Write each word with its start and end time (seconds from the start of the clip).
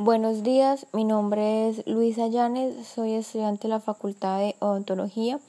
Buenos 0.00 0.44
días, 0.44 0.86
mi 0.92 1.02
nombre 1.02 1.68
es 1.68 1.84
Luisa 1.88 2.28
Llanes, 2.28 2.86
soy 2.86 3.14
estudiante 3.14 3.62
de 3.62 3.70
la 3.70 3.80
Facultad 3.80 4.38
de 4.38 4.54
Odontología 4.60 5.40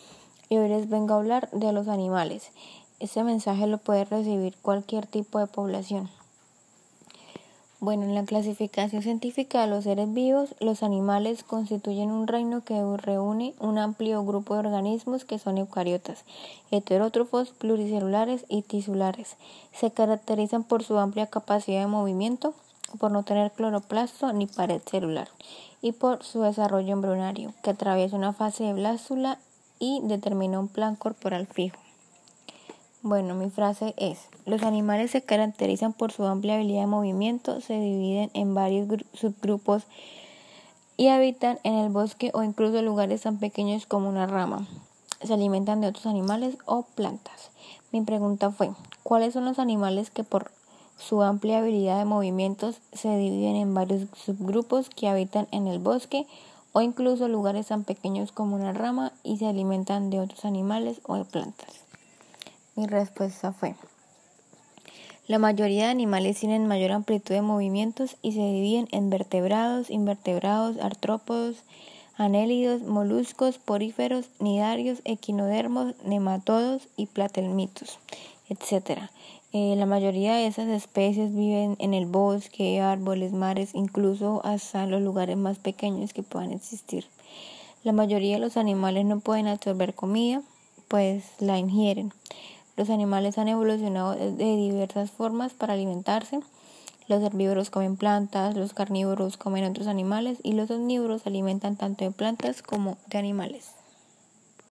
y 0.49 0.57
hoy 0.57 0.69
les 0.69 0.89
vengo 0.89 1.13
a 1.13 1.17
hablar 1.17 1.51
de 1.51 1.71
los 1.71 1.87
animales. 1.87 2.49
Este 2.99 3.23
mensaje 3.23 3.67
lo 3.67 3.77
puede 3.77 4.05
recibir 4.05 4.55
cualquier 4.63 5.05
tipo 5.05 5.37
de 5.37 5.45
población. 5.45 6.09
Bueno, 7.79 8.05
en 8.05 8.15
la 8.15 8.25
clasificación 8.25 9.03
científica 9.03 9.61
de 9.61 9.67
los 9.67 9.83
seres 9.83 10.11
vivos, 10.11 10.55
los 10.59 10.81
animales 10.81 11.43
constituyen 11.43 12.09
un 12.09 12.25
reino 12.25 12.63
que 12.63 12.81
reúne 12.97 13.53
un 13.59 13.77
amplio 13.77 14.25
grupo 14.25 14.55
de 14.55 14.61
organismos 14.61 15.25
que 15.25 15.37
son 15.37 15.59
eucariotas, 15.59 16.25
heterótrofos, 16.71 17.51
pluricelulares 17.51 18.47
y 18.49 18.63
tisulares. 18.63 19.37
Se 19.73 19.91
caracterizan 19.91 20.63
por 20.63 20.83
su 20.83 20.97
amplia 20.97 21.27
capacidad 21.27 21.81
de 21.81 21.87
movimiento, 21.87 22.55
por 22.97 23.11
no 23.11 23.23
tener 23.23 23.51
cloroplasto 23.51 24.31
ni 24.33 24.47
pared 24.47 24.81
celular 24.85 25.27
y 25.81 25.91
por 25.91 26.23
su 26.23 26.41
desarrollo 26.41 26.93
embrionario, 26.93 27.53
que 27.63 27.71
atraviesa 27.71 28.15
una 28.15 28.33
fase 28.33 28.63
de 28.63 28.73
blástula 28.73 29.39
y 29.79 30.01
determina 30.03 30.59
un 30.59 30.67
plan 30.67 30.95
corporal 30.95 31.47
fijo. 31.47 31.77
Bueno, 33.01 33.33
mi 33.33 33.49
frase 33.49 33.93
es, 33.95 34.27
los 34.45 34.63
animales 34.63 35.11
se 35.11 35.21
caracterizan 35.21 35.93
por 35.93 36.11
su 36.11 36.25
amplia 36.25 36.55
habilidad 36.55 36.81
de 36.81 36.87
movimiento, 36.87 37.61
se 37.61 37.79
dividen 37.79 38.29
en 38.33 38.53
varios 38.53 38.89
subgrupos 39.13 39.83
y 40.97 41.07
habitan 41.07 41.59
en 41.63 41.75
el 41.75 41.89
bosque 41.89 42.31
o 42.33 42.43
incluso 42.43 42.81
lugares 42.81 43.21
tan 43.21 43.39
pequeños 43.39 43.85
como 43.85 44.09
una 44.09 44.27
rama. 44.27 44.67
Se 45.23 45.33
alimentan 45.33 45.79
de 45.79 45.87
otros 45.87 46.07
animales 46.07 46.57
o 46.65 46.83
plantas. 46.83 47.51
Mi 47.93 48.01
pregunta 48.01 48.51
fue, 48.51 48.71
¿cuáles 49.01 49.33
son 49.33 49.45
los 49.45 49.59
animales 49.59 50.11
que 50.11 50.25
por 50.25 50.51
su 50.99 51.23
amplia 51.23 51.59
habilidad 51.59 51.97
de 51.97 52.05
movimientos 52.05 52.81
se 52.93 53.15
dividen 53.17 53.55
en 53.55 53.73
varios 53.73 54.07
subgrupos 54.15 54.89
que 54.89 55.07
habitan 55.07 55.47
en 55.51 55.65
el 55.65 55.79
bosque 55.79 56.27
o 56.73 56.81
incluso 56.81 57.27
lugares 57.27 57.67
tan 57.67 57.83
pequeños 57.83 58.31
como 58.31 58.55
una 58.55 58.73
rama 58.73 59.13
y 59.23 59.37
se 59.37 59.47
alimentan 59.47 60.09
de 60.09 60.19
otros 60.19 60.45
animales 60.45 61.01
o 61.07 61.15
de 61.15 61.25
plantas. 61.25 61.85
Mi 62.75 62.85
respuesta 62.85 63.53
fue, 63.53 63.75
la 65.27 65.39
mayoría 65.39 65.85
de 65.85 65.91
animales 65.91 66.39
tienen 66.39 66.67
mayor 66.67 66.91
amplitud 66.91 67.35
de 67.35 67.41
movimientos 67.41 68.17
y 68.21 68.33
se 68.33 68.39
dividen 68.39 68.87
en 68.91 69.09
vertebrados, 69.09 69.89
invertebrados, 69.89 70.77
artrópodos, 70.79 71.63
anélidos, 72.17 72.81
moluscos, 72.81 73.59
poríferos, 73.59 74.25
nidarios, 74.39 75.01
equinodermos, 75.05 75.93
nematodos 76.03 76.89
y 76.97 77.05
platelmitos, 77.05 77.99
etc. 78.49 79.09
Eh, 79.51 79.75
la 79.75 79.85
mayoría 79.85 80.35
de 80.35 80.45
esas 80.45 80.67
especies 80.67 81.33
viven 81.33 81.75
en 81.79 81.93
el 81.93 82.05
bosque, 82.05 82.81
árboles, 82.81 83.31
mares, 83.31 83.73
incluso 83.73 84.41
hasta 84.43 84.85
los 84.85 85.01
lugares 85.01 85.37
más 85.37 85.57
pequeños 85.57 86.13
que 86.13 86.21
puedan 86.21 86.51
existir. 86.51 87.05
La 87.83 87.93
mayoría 87.93 88.35
de 88.35 88.41
los 88.41 88.57
animales 88.57 89.05
no 89.05 89.21
pueden 89.21 89.47
absorber 89.47 89.95
comida, 89.95 90.41
pues 90.87 91.23
la 91.39 91.57
ingieren. 91.57 92.11
Los 92.75 92.89
animales 92.89 93.37
han 93.37 93.47
evolucionado 93.47 94.15
de 94.15 94.55
diversas 94.55 95.11
formas 95.11 95.53
para 95.53 95.73
alimentarse. 95.73 96.41
Los 97.07 97.23
herbívoros 97.23 97.71
comen 97.71 97.97
plantas, 97.97 98.55
los 98.55 98.73
carnívoros 98.73 99.37
comen 99.37 99.65
otros 99.65 99.87
animales 99.87 100.37
y 100.43 100.53
los 100.53 100.69
omnívoros 100.69 101.23
se 101.23 101.29
alimentan 101.29 101.75
tanto 101.75 102.05
de 102.05 102.11
plantas 102.11 102.61
como 102.61 102.97
de 103.07 103.17
animales. 103.17 103.78